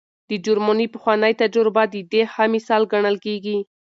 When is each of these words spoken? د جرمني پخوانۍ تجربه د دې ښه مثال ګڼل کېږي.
د 0.29 0.31
جرمني 0.45 0.87
پخوانۍ 0.93 1.33
تجربه 1.41 1.83
د 1.93 1.95
دې 2.11 2.21
ښه 2.31 2.43
مثال 2.55 2.81
ګڼل 2.93 3.15
کېږي. 3.25 3.57